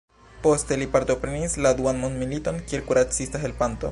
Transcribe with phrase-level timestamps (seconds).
[0.45, 3.89] Poste li partoprenis la duan mondmiliton kiel kuracista helpanto.